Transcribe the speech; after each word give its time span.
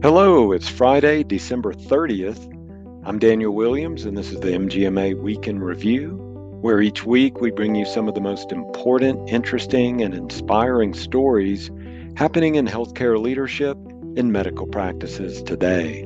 Hello, 0.00 0.52
it's 0.52 0.68
Friday, 0.68 1.24
December 1.24 1.72
30th. 1.74 2.54
I'm 3.04 3.18
Daniel 3.18 3.52
Williams, 3.52 4.04
and 4.04 4.16
this 4.16 4.30
is 4.30 4.38
the 4.38 4.52
MGMA 4.52 5.20
Week 5.20 5.48
in 5.48 5.58
Review, 5.58 6.10
where 6.60 6.80
each 6.80 7.04
week 7.04 7.40
we 7.40 7.50
bring 7.50 7.74
you 7.74 7.84
some 7.84 8.06
of 8.06 8.14
the 8.14 8.20
most 8.20 8.52
important, 8.52 9.28
interesting, 9.28 10.02
and 10.02 10.14
inspiring 10.14 10.94
stories 10.94 11.72
happening 12.14 12.54
in 12.54 12.64
healthcare 12.64 13.20
leadership 13.20 13.76
and 14.16 14.32
medical 14.32 14.68
practices 14.68 15.42
today. 15.42 16.04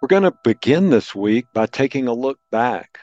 We're 0.00 0.08
going 0.08 0.22
to 0.22 0.34
begin 0.44 0.88
this 0.88 1.14
week 1.14 1.44
by 1.52 1.66
taking 1.66 2.08
a 2.08 2.14
look 2.14 2.38
back. 2.50 3.00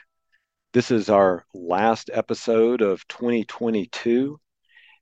This 0.72 0.90
is 0.90 1.08
our 1.08 1.44
last 1.54 2.10
episode 2.12 2.82
of 2.82 3.06
2022, 3.06 4.40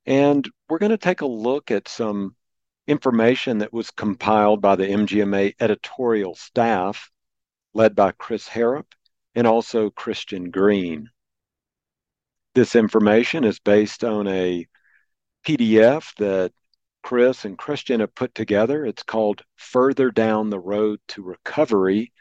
and 0.09 0.49
we're 0.67 0.79
going 0.79 0.89
to 0.89 0.97
take 0.97 1.21
a 1.21 1.27
look 1.27 1.69
at 1.69 1.87
some 1.87 2.35
information 2.87 3.59
that 3.59 3.71
was 3.71 3.91
compiled 3.91 4.59
by 4.59 4.75
the 4.75 4.87
MGMA 4.87 5.53
editorial 5.59 6.33
staff, 6.33 7.11
led 7.75 7.95
by 7.95 8.11
Chris 8.13 8.47
Harrop 8.47 8.87
and 9.35 9.45
also 9.45 9.91
Christian 9.91 10.49
Green. 10.49 11.11
This 12.55 12.75
information 12.75 13.43
is 13.43 13.59
based 13.59 14.03
on 14.03 14.27
a 14.27 14.65
PDF 15.45 16.15
that 16.15 16.53
Chris 17.03 17.45
and 17.45 17.55
Christian 17.55 17.99
have 17.99 18.15
put 18.15 18.33
together. 18.33 18.83
It's 18.83 19.03
called 19.03 19.43
Further 19.57 20.09
Down 20.09 20.49
the 20.49 20.59
Road 20.59 20.99
to 21.09 21.21
Recovery, 21.21 22.11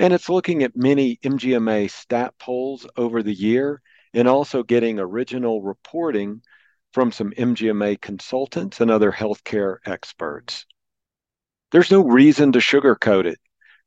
and 0.00 0.12
it's 0.12 0.28
looking 0.28 0.64
at 0.64 0.74
many 0.74 1.20
MGMA 1.22 1.92
stat 1.92 2.34
polls 2.40 2.88
over 2.96 3.22
the 3.22 3.32
year 3.32 3.80
and 4.14 4.26
also 4.26 4.64
getting 4.64 4.98
original 4.98 5.62
reporting 5.62 6.42
from 6.92 7.12
some 7.12 7.30
MGMA 7.32 8.00
consultants 8.00 8.80
and 8.80 8.90
other 8.90 9.12
healthcare 9.12 9.78
experts. 9.84 10.66
There's 11.70 11.90
no 11.90 12.02
reason 12.02 12.52
to 12.52 12.58
sugarcoat 12.58 13.26
it. 13.26 13.38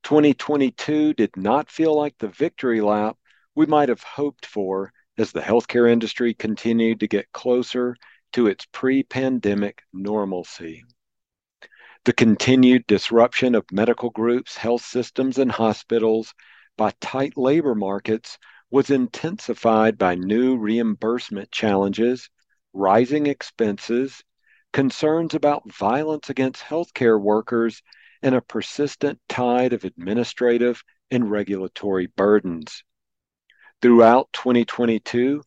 2022 0.03 1.13
did 1.13 1.35
not 1.35 1.69
feel 1.69 1.95
like 1.95 2.17
the 2.17 2.27
victory 2.29 2.81
lap 2.81 3.17
we 3.55 3.65
might 3.65 3.89
have 3.89 4.03
hoped 4.03 4.45
for 4.45 4.91
as 5.17 5.31
the 5.31 5.41
healthcare 5.41 5.89
industry 5.89 6.33
continued 6.33 6.99
to 6.99 7.07
get 7.07 7.31
closer 7.31 7.95
to 8.33 8.47
its 8.47 8.65
pre 8.71 9.03
pandemic 9.03 9.81
normalcy. 9.93 10.83
The 12.05 12.13
continued 12.13 12.85
disruption 12.87 13.55
of 13.55 13.65
medical 13.71 14.09
groups, 14.09 14.57
health 14.57 14.83
systems, 14.83 15.37
and 15.37 15.51
hospitals 15.51 16.33
by 16.77 16.91
tight 16.99 17.37
labor 17.37 17.75
markets 17.75 18.37
was 18.71 18.89
intensified 18.89 19.97
by 19.97 20.15
new 20.15 20.57
reimbursement 20.57 21.51
challenges, 21.51 22.29
rising 22.73 23.27
expenses, 23.27 24.23
concerns 24.71 25.33
about 25.33 25.71
violence 25.71 26.29
against 26.29 26.63
healthcare 26.63 27.19
workers, 27.19 27.81
and 28.21 28.35
a 28.35 28.41
persistent 28.41 29.19
tide 29.29 29.73
of 29.73 29.83
administrative 29.83 30.83
and 31.11 31.29
regulatory 31.29 32.07
burdens. 32.07 32.83
Throughout 33.81 34.29
2022, 34.33 35.43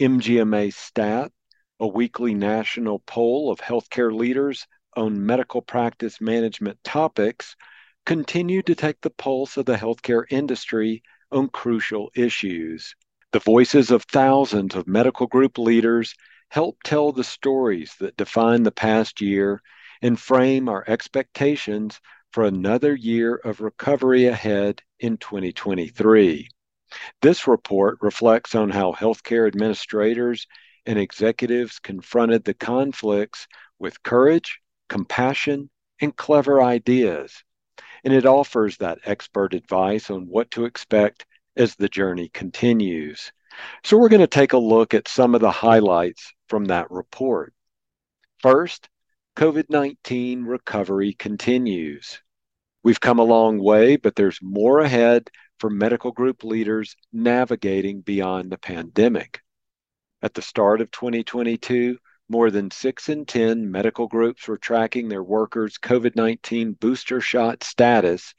MGMA 0.00 0.72
Stat 0.72 1.32
a 1.80 1.88
weekly 1.88 2.34
national 2.34 2.98
poll 3.00 3.50
of 3.50 3.58
healthcare 3.58 4.14
leaders 4.14 4.66
on 4.96 5.24
medical 5.24 5.62
practice 5.62 6.20
management 6.20 6.78
topics, 6.84 7.56
continued 8.04 8.66
to 8.66 8.74
take 8.74 9.00
the 9.00 9.10
pulse 9.10 9.56
of 9.56 9.64
the 9.64 9.76
healthcare 9.76 10.24
industry 10.30 11.02
on 11.32 11.48
crucial 11.48 12.10
issues. 12.14 12.94
The 13.32 13.38
voices 13.38 13.90
of 13.90 14.02
thousands 14.04 14.74
of 14.74 14.86
medical 14.86 15.26
group 15.26 15.56
leaders 15.56 16.14
help 16.50 16.82
tell 16.82 17.12
the 17.12 17.24
stories 17.24 17.94
that 18.00 18.16
define 18.16 18.64
the 18.64 18.72
past 18.72 19.20
year 19.20 19.62
and 20.02 20.18
frame 20.18 20.68
our 20.68 20.84
expectations 20.88 22.00
for 22.32 22.44
another 22.44 22.94
year 22.94 23.36
of 23.36 23.60
recovery 23.60 24.26
ahead 24.26 24.82
in 24.98 25.16
2023. 25.16 26.48
This 27.22 27.46
report 27.46 27.98
reflects 28.00 28.56
on 28.56 28.68
how 28.68 28.92
healthcare 28.92 29.46
administrators 29.46 30.48
and 30.86 30.98
executives 30.98 31.78
confronted 31.78 32.44
the 32.44 32.54
conflicts 32.54 33.46
with 33.78 34.02
courage, 34.02 34.58
compassion, 34.88 35.70
and 36.00 36.16
clever 36.16 36.60
ideas. 36.60 37.44
And 38.02 38.12
it 38.12 38.26
offers 38.26 38.76
that 38.78 38.98
expert 39.04 39.54
advice 39.54 40.10
on 40.10 40.22
what 40.22 40.50
to 40.52 40.64
expect 40.64 41.26
as 41.56 41.76
the 41.76 41.88
journey 41.88 42.28
continues. 42.28 43.30
So, 43.84 43.96
we're 43.98 44.08
going 44.08 44.20
to 44.20 44.26
take 44.26 44.52
a 44.52 44.58
look 44.58 44.94
at 44.94 45.08
some 45.08 45.34
of 45.34 45.40
the 45.40 45.50
highlights 45.50 46.32
from 46.50 46.64
that 46.66 46.90
report. 46.90 47.54
First, 48.40 48.88
COVID 49.36 49.70
19 49.70 50.42
recovery 50.42 51.12
continues. 51.12 52.20
We've 52.82 53.00
come 53.00 53.20
a 53.20 53.24
long 53.24 53.58
way, 53.58 53.96
but 53.96 54.16
there's 54.16 54.40
more 54.42 54.80
ahead 54.80 55.30
for 55.60 55.70
medical 55.70 56.10
group 56.10 56.42
leaders 56.42 56.96
navigating 57.12 58.00
beyond 58.00 58.50
the 58.50 58.58
pandemic. 58.58 59.40
At 60.22 60.34
the 60.34 60.42
start 60.42 60.80
of 60.80 60.90
2022, 60.90 61.96
more 62.28 62.50
than 62.50 62.72
6 62.72 63.08
in 63.08 63.26
10 63.26 63.70
medical 63.70 64.08
groups 64.08 64.48
were 64.48 64.58
tracking 64.58 65.08
their 65.08 65.22
workers' 65.22 65.78
COVID 65.78 66.16
19 66.16 66.72
booster 66.72 67.20
shot 67.20 67.62
status, 67.62 68.34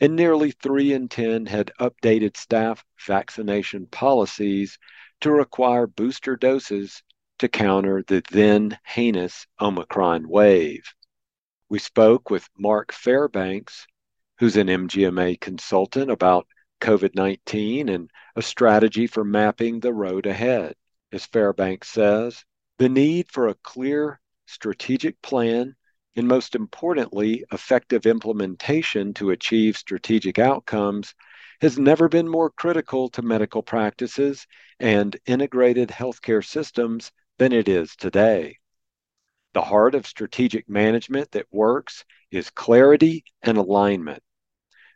and 0.00 0.16
nearly 0.16 0.50
3 0.50 0.92
in 0.92 1.08
10 1.08 1.46
had 1.46 1.70
updated 1.78 2.36
staff 2.36 2.84
vaccination 3.06 3.86
policies 3.86 4.76
to 5.20 5.30
require 5.30 5.86
booster 5.86 6.36
doses 6.36 7.02
to 7.38 7.48
counter 7.48 8.02
the 8.06 8.22
then 8.30 8.78
heinous 8.84 9.46
Omicron 9.60 10.28
wave. 10.28 10.84
We 11.68 11.78
spoke 11.78 12.30
with 12.30 12.48
Mark 12.58 12.92
Fairbanks, 12.92 13.86
who's 14.38 14.56
an 14.56 14.68
MGMA 14.68 15.40
consultant, 15.40 16.10
about 16.10 16.46
COVID 16.80 17.14
19 17.14 17.88
and 17.88 18.10
a 18.36 18.42
strategy 18.42 19.06
for 19.06 19.24
mapping 19.24 19.80
the 19.80 19.92
road 19.92 20.26
ahead 20.26 20.74
as 21.14 21.26
Fairbanks 21.26 21.88
says, 21.88 22.44
the 22.78 22.88
need 22.88 23.30
for 23.30 23.46
a 23.46 23.54
clear 23.62 24.20
strategic 24.46 25.20
plan 25.22 25.76
and, 26.16 26.26
most 26.26 26.56
importantly, 26.56 27.44
effective 27.52 28.04
implementation 28.04 29.14
to 29.14 29.30
achieve 29.30 29.76
strategic 29.76 30.40
outcomes 30.40 31.14
has 31.60 31.78
never 31.78 32.08
been 32.08 32.28
more 32.28 32.50
critical 32.50 33.08
to 33.10 33.22
medical 33.22 33.62
practices 33.62 34.44
and 34.80 35.16
integrated 35.24 35.88
healthcare 35.88 36.44
systems 36.44 37.12
than 37.38 37.52
it 37.52 37.68
is 37.68 37.96
today. 37.96 38.58
The 39.54 39.62
heart 39.62 39.94
of 39.94 40.06
strategic 40.06 40.68
management 40.68 41.30
that 41.32 41.46
works 41.52 42.04
is 42.30 42.50
clarity 42.50 43.24
and 43.42 43.56
alignment. 43.56 44.22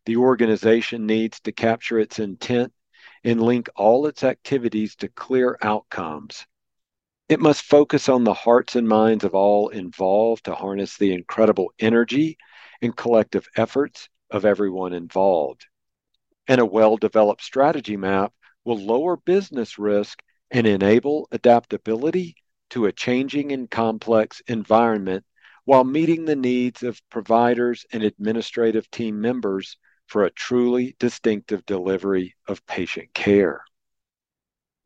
The 0.06 0.16
organization 0.16 1.06
needs 1.06 1.40
to 1.40 1.52
capture 1.52 1.98
its 1.98 2.18
intent 2.18 2.72
and 3.24 3.42
link 3.42 3.68
all 3.76 4.06
its 4.06 4.24
activities 4.24 4.96
to 4.96 5.08
clear 5.08 5.58
outcomes. 5.62 6.46
It 7.28 7.40
must 7.40 7.62
focus 7.62 8.08
on 8.08 8.24
the 8.24 8.34
hearts 8.34 8.74
and 8.74 8.88
minds 8.88 9.22
of 9.22 9.34
all 9.34 9.68
involved 9.68 10.44
to 10.44 10.54
harness 10.54 10.96
the 10.96 11.12
incredible 11.12 11.72
energy 11.78 12.38
and 12.80 12.96
collective 12.96 13.46
efforts 13.56 14.08
of 14.30 14.44
everyone 14.44 14.92
involved. 14.92 15.66
And 16.46 16.60
a 16.60 16.66
well 16.66 16.96
developed 16.96 17.42
strategy 17.42 17.96
map 17.96 18.32
will 18.64 18.78
lower 18.78 19.16
business 19.16 19.78
risk 19.78 20.22
and 20.50 20.66
enable 20.66 21.28
adaptability 21.30 22.36
to 22.70 22.86
a 22.86 22.92
changing 22.92 23.52
and 23.52 23.70
complex 23.70 24.40
environment 24.46 25.24
while 25.64 25.84
meeting 25.84 26.24
the 26.24 26.36
needs 26.36 26.82
of 26.82 27.02
providers 27.10 27.84
and 27.92 28.02
administrative 28.02 28.90
team 28.90 29.20
members 29.20 29.76
for 30.06 30.24
a 30.24 30.30
truly 30.30 30.96
distinctive 30.98 31.64
delivery 31.66 32.34
of 32.46 32.64
patient 32.66 33.12
care. 33.12 33.62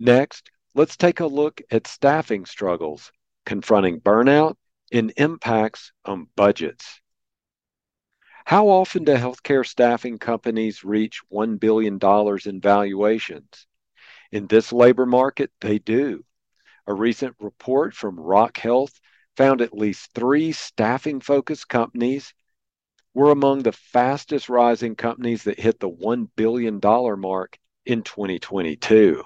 Next, 0.01 0.51
let's 0.75 0.97
take 0.97 1.21
a 1.21 1.27
look 1.27 1.61
at 1.71 1.87
staffing 1.87 2.45
struggles, 2.47 3.13
confronting 3.47 4.01
burnout, 4.01 4.57
and 4.93 5.13
impacts 5.17 5.93
on 6.05 6.27
budgets. 6.35 7.01
How 8.45 8.69
often 8.69 9.05
do 9.05 9.15
healthcare 9.15 9.65
staffing 9.65 10.19
companies 10.19 10.83
reach 10.83 11.23
$1 11.33 11.61
billion 11.61 12.01
in 12.45 12.61
valuations? 12.61 13.67
In 14.33 14.47
this 14.49 14.73
labor 14.73 15.07
market, 15.07 15.53
they 15.61 15.79
do. 15.79 16.25
A 16.87 16.95
recent 16.95 17.37
report 17.39 17.95
from 17.95 18.19
Rock 18.19 18.59
Health 18.59 18.99
found 19.37 19.61
at 19.61 19.77
least 19.77 20.11
three 20.15 20.51
staffing 20.53 21.21
focused 21.21 21.69
companies 21.69 22.35
we're 23.15 23.31
among 23.31 23.63
the 23.63 23.73
fastest 23.73 24.49
rising 24.49 24.97
companies 24.97 25.45
that 25.45 25.61
hit 25.61 25.79
the 25.79 25.91
$1 25.91 26.29
billion 26.35 26.81
mark 26.83 27.59
in 27.85 28.03
2022. 28.03 29.23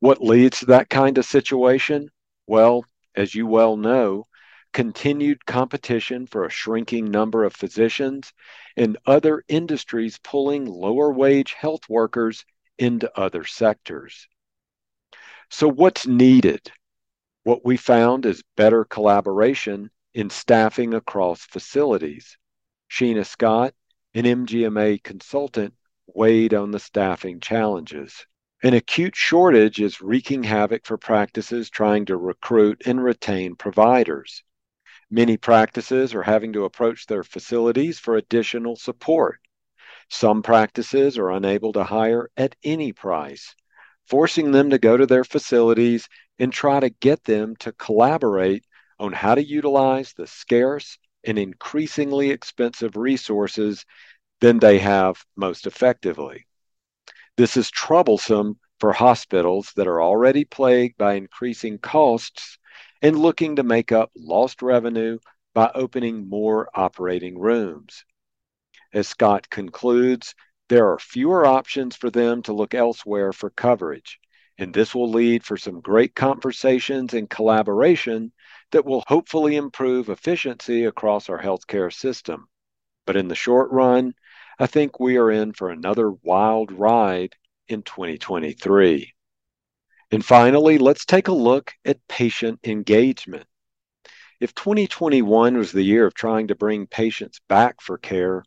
What 0.00 0.22
leads 0.22 0.58
to 0.58 0.66
that 0.66 0.90
kind 0.90 1.16
of 1.16 1.24
situation? 1.24 2.10
Well, 2.46 2.84
as 3.14 3.34
you 3.34 3.46
well 3.46 3.78
know, 3.78 4.26
continued 4.74 5.46
competition 5.46 6.26
for 6.26 6.44
a 6.44 6.50
shrinking 6.50 7.10
number 7.10 7.44
of 7.44 7.54
physicians 7.54 8.34
and 8.76 8.98
other 9.06 9.42
industries 9.48 10.18
pulling 10.18 10.66
lower 10.66 11.10
wage 11.10 11.54
health 11.54 11.88
workers 11.88 12.44
into 12.78 13.10
other 13.18 13.44
sectors. 13.44 14.28
So, 15.50 15.68
what's 15.68 16.06
needed? 16.06 16.70
What 17.44 17.64
we 17.64 17.76
found 17.76 18.26
is 18.26 18.42
better 18.56 18.84
collaboration 18.84 19.90
in 20.14 20.30
staffing 20.30 20.94
across 20.94 21.44
facilities. 21.44 22.38
Sheena 22.90 23.26
Scott, 23.26 23.74
an 24.14 24.24
MGMA 24.24 25.02
consultant, 25.02 25.74
weighed 26.06 26.54
on 26.54 26.70
the 26.70 26.78
staffing 26.78 27.40
challenges. 27.40 28.26
An 28.62 28.72
acute 28.72 29.14
shortage 29.14 29.80
is 29.80 30.00
wreaking 30.00 30.44
havoc 30.44 30.86
for 30.86 30.96
practices 30.96 31.68
trying 31.68 32.06
to 32.06 32.16
recruit 32.16 32.82
and 32.86 33.02
retain 33.02 33.56
providers. 33.56 34.42
Many 35.10 35.36
practices 35.36 36.14
are 36.14 36.22
having 36.22 36.54
to 36.54 36.64
approach 36.64 37.06
their 37.06 37.22
facilities 37.24 37.98
for 37.98 38.16
additional 38.16 38.76
support. 38.76 39.40
Some 40.10 40.42
practices 40.42 41.18
are 41.18 41.30
unable 41.30 41.72
to 41.72 41.84
hire 41.84 42.30
at 42.36 42.56
any 42.62 42.92
price, 42.92 43.54
forcing 44.06 44.52
them 44.52 44.70
to 44.70 44.78
go 44.78 44.96
to 44.96 45.06
their 45.06 45.24
facilities 45.24 46.08
and 46.38 46.52
try 46.52 46.80
to 46.80 46.90
get 46.90 47.24
them 47.24 47.56
to 47.56 47.72
collaborate 47.72 48.64
on 48.98 49.12
how 49.12 49.34
to 49.34 49.44
utilize 49.44 50.12
the 50.12 50.26
scarce 50.26 50.98
and 51.24 51.38
increasingly 51.38 52.30
expensive 52.30 52.96
resources 52.96 53.84
than 54.40 54.58
they 54.58 54.78
have 54.78 55.24
most 55.36 55.66
effectively. 55.66 56.46
This 57.36 57.56
is 57.56 57.70
troublesome 57.70 58.58
for 58.78 58.92
hospitals 58.92 59.72
that 59.76 59.86
are 59.86 60.02
already 60.02 60.44
plagued 60.44 60.98
by 60.98 61.14
increasing 61.14 61.78
costs 61.78 62.58
and 63.02 63.18
looking 63.18 63.56
to 63.56 63.62
make 63.62 63.92
up 63.92 64.10
lost 64.16 64.62
revenue 64.62 65.18
by 65.54 65.70
opening 65.74 66.28
more 66.28 66.68
operating 66.74 67.38
rooms. 67.38 68.04
As 68.94 69.08
Scott 69.08 69.50
concludes, 69.50 70.36
there 70.68 70.92
are 70.92 71.00
fewer 71.00 71.44
options 71.44 71.96
for 71.96 72.10
them 72.10 72.42
to 72.42 72.52
look 72.52 72.74
elsewhere 72.74 73.32
for 73.32 73.50
coverage, 73.50 74.20
and 74.56 74.72
this 74.72 74.94
will 74.94 75.10
lead 75.10 75.44
for 75.44 75.56
some 75.56 75.80
great 75.80 76.14
conversations 76.14 77.12
and 77.12 77.28
collaboration 77.28 78.30
that 78.70 78.84
will 78.84 79.02
hopefully 79.08 79.56
improve 79.56 80.10
efficiency 80.10 80.84
across 80.84 81.28
our 81.28 81.42
healthcare 81.42 81.92
system. 81.92 82.46
But 83.04 83.16
in 83.16 83.26
the 83.26 83.34
short 83.34 83.72
run, 83.72 84.14
I 84.60 84.68
think 84.68 85.00
we 85.00 85.16
are 85.16 85.32
in 85.32 85.54
for 85.54 85.70
another 85.70 86.12
wild 86.12 86.70
ride 86.70 87.34
in 87.66 87.82
2023. 87.82 89.12
And 90.12 90.24
finally, 90.24 90.78
let's 90.78 91.04
take 91.04 91.26
a 91.26 91.32
look 91.32 91.74
at 91.84 92.06
patient 92.06 92.60
engagement. 92.62 93.48
If 94.38 94.54
2021 94.54 95.56
was 95.56 95.72
the 95.72 95.82
year 95.82 96.06
of 96.06 96.14
trying 96.14 96.46
to 96.46 96.54
bring 96.54 96.86
patients 96.86 97.40
back 97.48 97.80
for 97.80 97.98
care, 97.98 98.44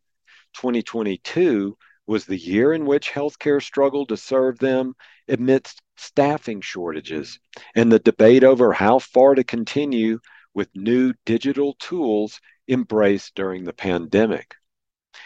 2022 0.53 1.77
was 2.07 2.25
the 2.25 2.37
year 2.37 2.73
in 2.73 2.85
which 2.85 3.11
healthcare 3.11 3.61
struggled 3.61 4.09
to 4.09 4.17
serve 4.17 4.57
them 4.59 4.95
amidst 5.27 5.81
staffing 5.97 6.61
shortages 6.61 7.39
and 7.75 7.91
the 7.91 7.99
debate 7.99 8.43
over 8.43 8.71
how 8.71 8.99
far 8.99 9.35
to 9.35 9.43
continue 9.43 10.19
with 10.53 10.69
new 10.73 11.13
digital 11.25 11.75
tools 11.79 12.39
embraced 12.67 13.35
during 13.35 13.63
the 13.63 13.73
pandemic. 13.73 14.55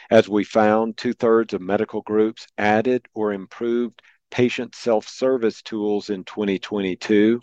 As 0.10 0.28
we 0.28 0.44
found, 0.44 0.98
two 0.98 1.14
thirds 1.14 1.54
of 1.54 1.62
medical 1.62 2.02
groups 2.02 2.48
added 2.58 3.06
or 3.14 3.32
improved 3.32 4.02
patient 4.30 4.76
self 4.76 5.08
service 5.08 5.62
tools 5.62 6.10
in 6.10 6.24
2022, 6.24 7.40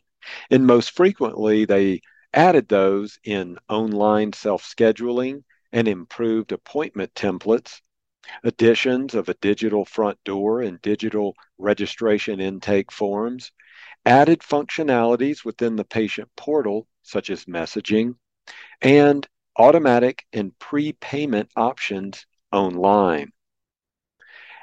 and 0.51 0.67
most 0.67 0.91
frequently, 0.91 1.65
they 1.65 2.01
added 2.35 2.69
those 2.69 3.19
in 3.25 3.57
online 3.69 4.33
self 4.33 4.63
scheduling 4.65 5.45
and 5.73 5.89
improved 5.89 6.53
appointment 6.53 7.13
templates, 7.15 7.81
additions 8.45 9.15
of 9.15 9.29
a 9.29 9.35
digital 9.35 9.85
front 9.85 10.19
door 10.25 10.63
and 10.63 10.81
digital 10.83 11.35
registration 11.59 12.41
intake 12.41 12.91
forms, 12.93 13.53
added 14.05 14.41
functionalities 14.41 15.45
within 15.45 15.77
the 15.77 15.85
patient 15.85 16.29
portal, 16.37 16.87
such 17.03 17.31
as 17.31 17.45
messaging, 17.45 18.15
and 18.81 19.27
automatic 19.57 20.25
and 20.33 20.57
prepayment 20.59 21.51
options 21.57 22.27
online. 22.53 23.33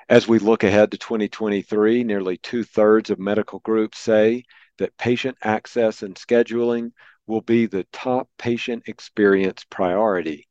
As 0.08 0.28
we 0.28 0.40
look 0.40 0.64
ahead 0.64 0.92
to 0.92 0.98
2023, 0.98 2.04
nearly 2.04 2.38
two 2.38 2.64
thirds 2.64 3.10
of 3.10 3.20
medical 3.20 3.60
groups 3.60 3.98
say 3.98 4.44
that 4.78 4.98
patient 4.98 5.38
access 5.42 6.04
and 6.04 6.16
scheduling 6.16 6.92
will 7.28 7.42
be 7.42 7.66
the 7.66 7.86
top 7.92 8.30
patient 8.38 8.84
experience 8.88 9.66
priority. 9.70 10.48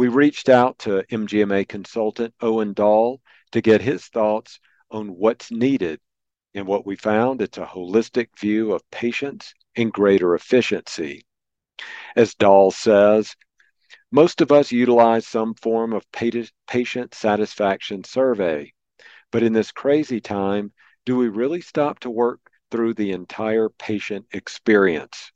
We 0.00 0.08
reached 0.08 0.48
out 0.48 0.78
to 0.78 1.04
MGMA 1.10 1.68
consultant 1.68 2.32
Owen 2.40 2.72
Dahl 2.72 3.20
to 3.52 3.60
get 3.60 3.82
his 3.82 4.06
thoughts 4.06 4.58
on 4.90 5.08
what's 5.08 5.50
needed. 5.50 6.00
And 6.54 6.66
what 6.66 6.86
we 6.86 6.96
found, 6.96 7.42
it's 7.42 7.58
a 7.58 7.66
holistic 7.66 8.28
view 8.38 8.72
of 8.72 8.90
patients 8.90 9.52
and 9.76 9.92
greater 9.92 10.34
efficiency. 10.34 11.26
As 12.16 12.34
Dahl 12.34 12.70
says, 12.70 13.36
most 14.10 14.40
of 14.40 14.50
us 14.50 14.72
utilize 14.72 15.26
some 15.26 15.52
form 15.52 15.92
of 15.92 16.10
patient 16.66 17.14
satisfaction 17.14 18.02
survey. 18.02 18.72
But 19.30 19.42
in 19.42 19.52
this 19.52 19.70
crazy 19.70 20.22
time, 20.22 20.72
do 21.04 21.18
we 21.18 21.28
really 21.28 21.60
stop 21.60 21.98
to 22.00 22.10
work 22.10 22.40
through 22.70 22.94
the 22.94 23.12
entire 23.12 23.68
patient 23.68 24.28
experience? 24.32 25.30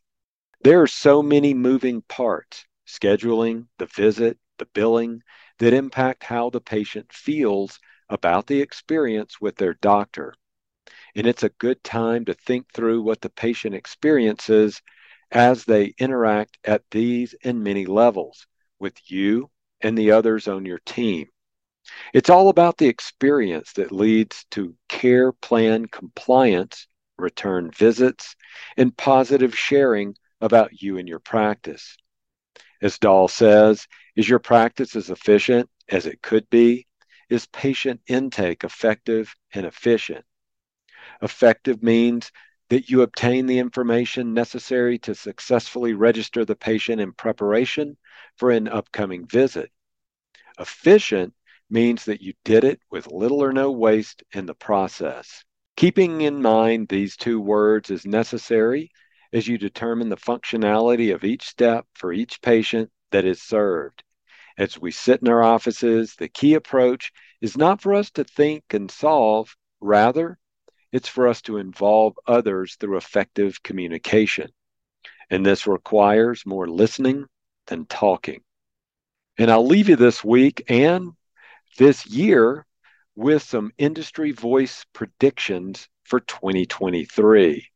There 0.62 0.81
are 0.81 0.87
so 0.87 1.22
many 1.22 1.52
moving 1.52 2.00
parts 2.00 2.64
scheduling, 2.87 3.66
the 3.76 3.84
visit, 3.94 4.38
the 4.58 4.66
billing 4.66 5.22
that 5.58 5.72
impact 5.72 6.24
how 6.24 6.50
the 6.50 6.60
patient 6.60 7.12
feels 7.12 7.78
about 8.08 8.46
the 8.46 8.60
experience 8.60 9.40
with 9.40 9.56
their 9.56 9.74
doctor. 9.74 10.34
And 11.14 11.26
it's 11.26 11.42
a 11.42 11.48
good 11.48 11.82
time 11.82 12.24
to 12.26 12.34
think 12.34 12.72
through 12.72 13.02
what 13.02 13.20
the 13.20 13.30
patient 13.30 13.74
experiences 13.74 14.82
as 15.30 15.64
they 15.64 15.94
interact 15.98 16.58
at 16.64 16.82
these 16.90 17.34
and 17.44 17.62
many 17.64 17.86
levels 17.86 18.46
with 18.78 19.10
you 19.10 19.50
and 19.80 19.96
the 19.96 20.12
others 20.12 20.48
on 20.48 20.64
your 20.64 20.80
team. 20.80 21.28
It's 22.12 22.30
all 22.30 22.48
about 22.48 22.78
the 22.78 22.88
experience 22.88 23.72
that 23.74 23.92
leads 23.92 24.44
to 24.52 24.74
care 24.88 25.32
plan 25.32 25.86
compliance, 25.86 26.86
return 27.18 27.70
visits, 27.70 28.34
and 28.76 28.96
positive 28.96 29.56
sharing 29.56 30.16
about 30.40 30.82
you 30.82 30.98
and 30.98 31.08
your 31.08 31.18
practice. 31.20 31.96
As 32.80 32.98
Dahl 32.98 33.28
says, 33.28 33.86
is 34.16 34.28
your 34.28 34.38
practice 34.38 34.96
as 34.96 35.11
efficient 35.11 35.69
as 35.88 36.06
it 36.06 36.22
could 36.22 36.49
be? 36.50 36.87
Is 37.28 37.46
patient 37.46 38.00
intake 38.06 38.64
effective 38.64 39.35
and 39.52 39.66
efficient? 39.66 40.25
Effective 41.23 41.83
means 41.83 42.30
that 42.68 42.88
you 42.88 43.02
obtain 43.02 43.47
the 43.47 43.59
information 43.59 44.35
necessary 44.35 44.99
to 44.99 45.14
successfully 45.14 45.94
register 45.94 46.44
the 46.44 46.56
patient 46.56 47.00
in 47.00 47.12
preparation 47.12 47.97
for 48.37 48.50
an 48.50 48.68
upcoming 48.68 49.26
visit. 49.26 49.71
Efficient 50.59 51.35
means 51.68 52.04
that 52.04 52.23
you 52.23 52.33
did 52.44 52.64
it 52.64 52.80
with 52.90 53.11
little 53.11 53.42
or 53.42 53.52
no 53.52 53.73
waste 53.73 54.23
in 54.33 54.47
the 54.47 54.54
process. 54.54 55.44
Keeping 55.76 56.21
in 56.21 56.40
mind 56.40 56.88
these 56.88 57.16
two 57.16 57.40
words 57.40 57.90
is 57.90 58.06
necessary 58.06 58.90
as 59.33 59.49
you 59.49 59.59
determine 59.59 60.09
the 60.09 60.16
functionality 60.16 61.12
of 61.12 61.25
each 61.25 61.47
step 61.47 61.87
for 61.94 62.12
each 62.12 62.40
patient 62.40 62.90
that 63.14 63.25
is 63.25 63.40
served. 63.40 64.02
As 64.59 64.76
we 64.76 64.90
sit 64.90 65.23
in 65.23 65.28
our 65.28 65.42
offices, 65.42 66.16
the 66.16 66.28
key 66.28 66.54
approach 66.54 67.12
is 67.40 67.56
not 67.56 67.80
for 67.80 67.94
us 67.94 68.11
to 68.12 68.25
think 68.25 68.64
and 68.71 68.90
solve, 68.90 69.54
rather, 69.80 70.37
it's 70.90 71.09
for 71.09 71.28
us 71.28 71.40
to 71.42 71.59
involve 71.59 72.18
others 72.26 72.75
through 72.75 72.97
effective 72.97 73.62
communication. 73.62 74.50
And 75.30 75.47
this 75.47 75.68
requires 75.68 76.44
more 76.44 76.66
listening 76.66 77.26
than 77.68 77.87
talking. 77.87 78.40
And 79.38 79.49
I'll 79.49 79.66
leave 79.66 79.88
you 79.88 79.97
this 79.97 80.25
week 80.25 80.64
and 80.68 81.12
this 81.78 82.06
year 82.06 82.66
with 83.14 83.44
some 83.44 83.71
industry 83.78 84.33
voice 84.33 84.85
predictions 84.92 85.88
for 86.02 86.18
2023. 86.18 87.68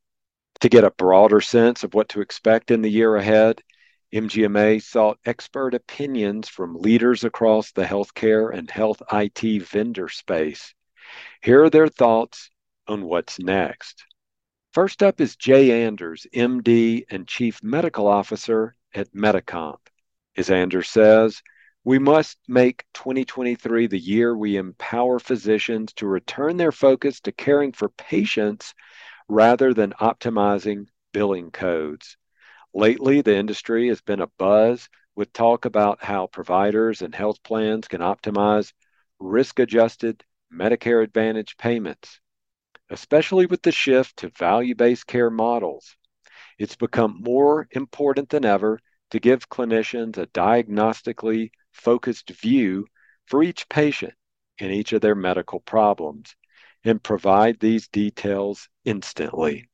To 0.63 0.69
get 0.69 0.83
a 0.83 0.91
broader 0.91 1.41
sense 1.41 1.85
of 1.85 1.95
what 1.95 2.09
to 2.09 2.21
expect 2.21 2.73
in 2.73 2.83
the 2.83 2.91
year 2.91 3.15
ahead, 3.15 3.63
MGMA 4.13 4.83
sought 4.83 5.19
expert 5.27 5.75
opinions 5.75 6.49
from 6.49 6.77
leaders 6.77 7.25
across 7.25 7.73
the 7.73 7.85
healthcare 7.85 8.57
and 8.57 8.71
health 8.71 9.03
IT 9.13 9.63
vendor 9.63 10.09
space. 10.09 10.75
Here 11.43 11.65
are 11.65 11.71
their 11.71 11.89
thoughts 11.89 12.51
on 12.87 13.05
what's 13.05 13.39
next. 13.39 14.07
First 14.73 15.03
up 15.03 15.21
is 15.21 15.37
Jay 15.37 15.85
Anders, 15.85 16.27
MD 16.35 17.05
and 17.11 17.29
Chief 17.29 17.63
Medical 17.63 18.07
Officer 18.07 18.77
at 18.95 19.13
Medicomp. 19.13 19.79
As 20.37 20.51
Anders 20.51 20.89
says, 20.89 21.43
we 21.85 21.99
must 21.99 22.39
make 22.49 22.85
2023 22.95 23.89
the 23.89 23.99
year 23.99 24.37
we 24.37 24.57
empower 24.57 25.19
physicians 25.19 25.93
to 25.95 26.07
return 26.07 26.57
their 26.57 26.73
focus 26.73 27.21
to 27.21 27.33
caring 27.33 27.73
for 27.73 27.89
patients 27.91 28.75
rather 29.29 29.75
than 29.75 29.93
optimizing 30.01 30.87
billing 31.13 31.51
codes. 31.51 32.17
Lately, 32.79 33.23
the 33.23 33.37
industry 33.37 33.89
has 33.89 34.01
been 34.01 34.21
a 34.21 34.29
buzz 34.39 34.89
with 35.17 35.33
talk 35.33 35.65
about 35.65 36.01
how 36.01 36.29
providers 36.29 37.03
and 37.03 37.13
health 37.13 37.43
plans 37.43 37.89
can 37.89 38.01
optimize 38.01 38.73
risk 39.19 39.59
adjusted 39.59 40.25
Medicare 40.55 41.03
Advantage 41.03 41.57
payments, 41.57 42.21
especially 42.89 43.47
with 43.47 43.63
the 43.63 43.73
shift 43.73 44.19
to 44.19 44.29
value 44.29 44.77
based 44.77 45.09
care 45.09 45.29
models. 45.29 45.97
it's 46.57 46.77
become 46.77 47.21
more 47.21 47.67
important 47.73 48.29
than 48.29 48.45
ever 48.45 48.79
to 49.11 49.19
give 49.19 49.49
clinicians 49.49 50.17
a 50.17 50.29
diagnostically 50.29 51.51
focused 51.73 52.31
view 52.31 52.87
for 53.27 53.43
each 53.43 53.69
patient 53.69 54.15
in 54.59 54.71
each 54.71 54.93
of 54.93 55.01
their 55.01 55.17
medical 55.17 55.59
problems 55.59 56.37
and 56.85 57.03
provide 57.03 57.59
these 57.59 57.89
details 57.89 58.69
instantly. 58.85 59.69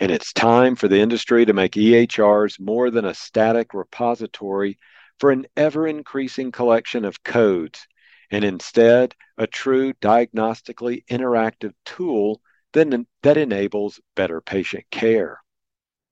And 0.00 0.10
it's 0.10 0.32
time 0.32 0.74
for 0.74 0.88
the 0.88 1.00
industry 1.00 1.44
to 1.46 1.52
make 1.52 1.72
EHRs 1.72 2.58
more 2.58 2.90
than 2.90 3.04
a 3.04 3.14
static 3.14 3.74
repository 3.74 4.78
for 5.18 5.30
an 5.30 5.46
ever 5.56 5.86
increasing 5.86 6.50
collection 6.50 7.04
of 7.04 7.22
codes, 7.22 7.86
and 8.30 8.44
instead 8.44 9.14
a 9.38 9.46
true 9.46 9.92
diagnostically 9.94 11.04
interactive 11.06 11.72
tool 11.84 12.40
that, 12.72 13.06
that 13.22 13.36
enables 13.36 14.00
better 14.16 14.40
patient 14.40 14.84
care. 14.90 15.40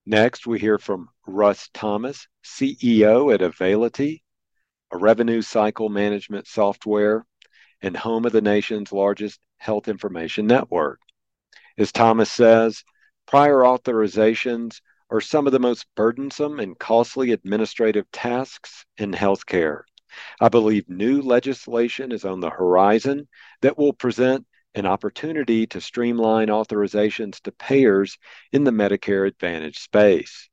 Next, 0.05 0.47
we 0.47 0.59
hear 0.59 0.77
from 0.77 1.09
Russ 1.27 1.69
Thomas, 1.73 2.27
CEO 2.43 3.33
at 3.33 3.41
Availity, 3.41 4.21
a 4.91 4.97
revenue 4.97 5.41
cycle 5.41 5.89
management 5.89 6.47
software 6.47 7.25
and 7.81 7.97
home 7.97 8.25
of 8.25 8.31
the 8.31 8.41
nation's 8.41 8.91
largest 8.93 9.39
health 9.57 9.87
information 9.87 10.47
network. 10.47 10.99
As 11.77 11.91
Thomas 11.91 12.31
says, 12.31 12.83
prior 13.25 13.59
authorizations 13.59 14.81
are 15.09 15.21
some 15.21 15.45
of 15.45 15.53
the 15.53 15.59
most 15.59 15.85
burdensome 15.95 16.59
and 16.59 16.77
costly 16.77 17.31
administrative 17.31 18.09
tasks 18.11 18.85
in 18.97 19.11
healthcare. 19.11 19.81
I 20.39 20.49
believe 20.49 20.89
new 20.89 21.21
legislation 21.21 22.11
is 22.11 22.25
on 22.25 22.39
the 22.39 22.49
horizon 22.49 23.27
that 23.61 23.77
will 23.77 23.93
present 23.93 24.45
an 24.75 24.85
opportunity 24.85 25.67
to 25.67 25.81
streamline 25.81 26.47
authorizations 26.47 27.39
to 27.41 27.51
payers 27.51 28.17
in 28.51 28.63
the 28.63 28.71
Medicare 28.71 29.27
Advantage 29.27 29.79
space. 29.79 30.49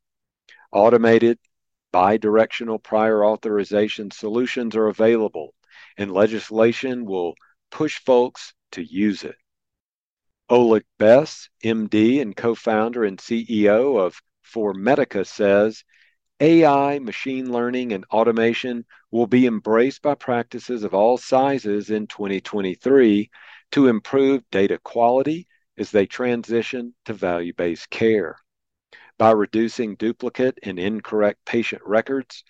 Automated, 0.72 1.38
bidirectional 1.92 2.82
prior 2.82 3.24
authorization 3.24 4.10
solutions 4.10 4.76
are 4.76 4.88
available, 4.88 5.54
and 5.96 6.12
legislation 6.12 7.04
will 7.04 7.34
push 7.70 7.98
folks 7.98 8.54
to 8.72 8.82
use 8.82 9.24
it. 9.24 9.36
Oleg 10.50 10.84
Bess, 10.98 11.48
MD 11.62 12.20
and 12.20 12.36
co 12.36 12.56
founder 12.56 13.04
and 13.04 13.18
CEO 13.18 13.96
of 13.96 14.20
4medica, 14.52 15.24
says 15.24 15.84
AI, 16.40 16.98
machine 16.98 17.52
learning, 17.52 17.92
and 17.92 18.04
automation 18.06 18.84
will 19.12 19.28
be 19.28 19.46
embraced 19.46 20.02
by 20.02 20.16
practices 20.16 20.82
of 20.82 20.92
all 20.92 21.16
sizes 21.16 21.90
in 21.90 22.08
2023 22.08 23.30
to 23.70 23.86
improve 23.86 24.42
data 24.50 24.80
quality 24.82 25.46
as 25.78 25.92
they 25.92 26.04
transition 26.04 26.96
to 27.04 27.14
value 27.14 27.52
based 27.54 27.88
care. 27.88 28.36
By 29.18 29.30
reducing 29.30 29.94
duplicate 29.94 30.58
and 30.64 30.80
incorrect 30.80 31.44
patient 31.44 31.82
records, 31.86 32.42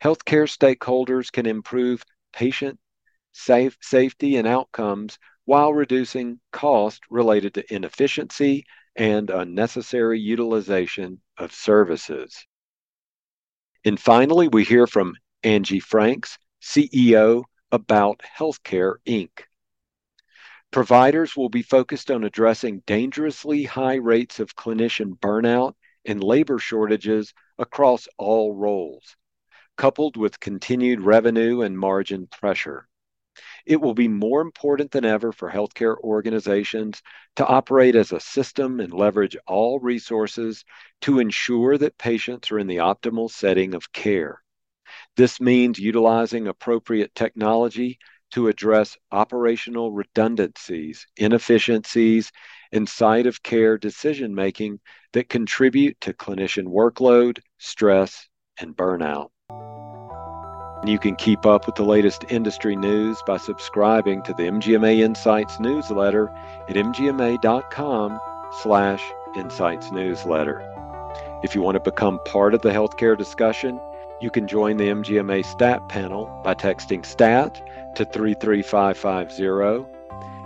healthcare 0.00 0.46
stakeholders 0.46 1.32
can 1.32 1.46
improve 1.46 2.04
patient 2.32 2.78
safe, 3.32 3.76
safety 3.80 4.36
and 4.36 4.46
outcomes 4.46 5.18
while 5.48 5.72
reducing 5.72 6.38
cost 6.52 7.00
related 7.08 7.54
to 7.54 7.74
inefficiency 7.74 8.66
and 8.96 9.30
unnecessary 9.30 10.20
utilization 10.20 11.22
of 11.38 11.54
services. 11.54 12.46
And 13.82 13.98
finally, 13.98 14.48
we 14.48 14.62
hear 14.64 14.86
from 14.86 15.14
Angie 15.42 15.80
Franks, 15.80 16.36
CEO 16.60 17.44
about 17.72 18.20
Healthcare 18.38 18.96
Inc. 19.06 19.30
Providers 20.70 21.34
will 21.34 21.48
be 21.48 21.62
focused 21.62 22.10
on 22.10 22.24
addressing 22.24 22.82
dangerously 22.86 23.64
high 23.64 23.94
rates 23.94 24.40
of 24.40 24.54
clinician 24.54 25.18
burnout 25.18 25.72
and 26.04 26.22
labor 26.22 26.58
shortages 26.58 27.32
across 27.58 28.06
all 28.18 28.54
roles, 28.54 29.16
coupled 29.78 30.18
with 30.18 30.40
continued 30.40 31.00
revenue 31.00 31.62
and 31.62 31.78
margin 31.78 32.26
pressure. 32.26 32.87
It 33.68 33.82
will 33.82 33.92
be 33.92 34.08
more 34.08 34.40
important 34.40 34.92
than 34.92 35.04
ever 35.04 35.30
for 35.30 35.50
healthcare 35.50 35.98
organizations 35.98 37.02
to 37.36 37.46
operate 37.46 37.96
as 37.96 38.12
a 38.12 38.18
system 38.18 38.80
and 38.80 38.90
leverage 38.94 39.36
all 39.46 39.78
resources 39.78 40.64
to 41.02 41.18
ensure 41.18 41.76
that 41.76 41.98
patients 41.98 42.50
are 42.50 42.58
in 42.58 42.66
the 42.66 42.78
optimal 42.78 43.30
setting 43.30 43.74
of 43.74 43.92
care. 43.92 44.40
This 45.18 45.38
means 45.38 45.78
utilizing 45.78 46.48
appropriate 46.48 47.14
technology 47.14 47.98
to 48.30 48.48
address 48.48 48.96
operational 49.12 49.92
redundancies, 49.92 51.06
inefficiencies, 51.18 52.32
and 52.72 52.88
site 52.88 53.26
of 53.26 53.42
care 53.42 53.76
decision 53.76 54.34
making 54.34 54.80
that 55.12 55.28
contribute 55.28 56.00
to 56.00 56.14
clinician 56.14 56.68
workload, 56.68 57.40
stress, 57.58 58.28
and 58.58 58.74
burnout. 58.74 59.28
You 60.84 60.98
can 60.98 61.16
keep 61.16 61.44
up 61.44 61.66
with 61.66 61.74
the 61.74 61.84
latest 61.84 62.24
industry 62.28 62.76
news 62.76 63.20
by 63.26 63.38
subscribing 63.38 64.22
to 64.22 64.32
the 64.32 64.44
MGMA 64.44 65.00
Insights 65.00 65.58
newsletter 65.58 66.32
at 66.68 66.76
mgma.com 66.76 68.20
slash 68.62 69.02
insights 69.36 69.90
newsletter. 69.90 70.62
If 71.42 71.54
you 71.54 71.62
want 71.62 71.74
to 71.74 71.80
become 71.80 72.20
part 72.24 72.54
of 72.54 72.62
the 72.62 72.70
healthcare 72.70 73.18
discussion, 73.18 73.80
you 74.20 74.30
can 74.30 74.46
join 74.46 74.76
the 74.76 74.88
MGMA 74.88 75.44
STAT 75.44 75.88
panel 75.88 76.26
by 76.44 76.54
texting 76.54 77.04
STAT 77.04 77.60
to 77.96 78.04
33550. 78.04 79.84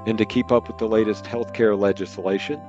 And 0.06 0.16
to 0.16 0.24
keep 0.24 0.50
up 0.50 0.66
with 0.66 0.78
the 0.78 0.88
latest 0.88 1.24
healthcare 1.24 1.78
legislation, 1.78 2.60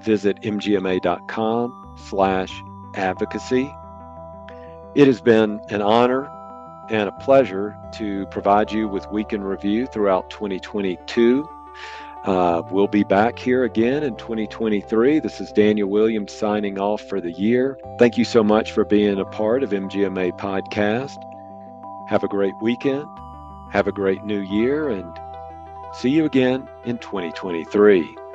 visit 0.00 0.40
mgma.com 0.42 1.96
slash 2.08 2.52
advocacy. 2.94 3.74
It 4.94 5.06
has 5.06 5.20
been 5.20 5.60
an 5.68 5.82
honor 5.82 6.30
and 6.90 7.08
a 7.08 7.12
pleasure 7.12 7.76
to 7.92 8.26
provide 8.26 8.72
you 8.72 8.88
with 8.88 9.10
Week 9.10 9.32
in 9.32 9.42
Review 9.42 9.86
throughout 9.86 10.30
2022. 10.30 11.48
Uh, 12.24 12.62
we'll 12.70 12.88
be 12.88 13.04
back 13.04 13.38
here 13.38 13.64
again 13.64 14.02
in 14.02 14.16
2023. 14.16 15.20
This 15.20 15.40
is 15.40 15.52
Daniel 15.52 15.88
Williams 15.88 16.32
signing 16.32 16.78
off 16.78 17.00
for 17.02 17.20
the 17.20 17.32
year. 17.32 17.78
Thank 17.98 18.18
you 18.18 18.24
so 18.24 18.42
much 18.42 18.72
for 18.72 18.84
being 18.84 19.18
a 19.18 19.24
part 19.24 19.62
of 19.62 19.70
MGMA 19.70 20.38
Podcast. 20.38 21.16
Have 22.08 22.24
a 22.24 22.28
great 22.28 22.54
weekend. 22.60 23.06
Have 23.72 23.86
a 23.86 23.92
great 23.92 24.24
new 24.24 24.40
year 24.40 24.88
and 24.88 25.18
see 25.92 26.10
you 26.10 26.24
again 26.24 26.68
in 26.84 26.98
2023. 26.98 28.27